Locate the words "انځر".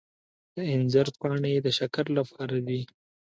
0.75-1.07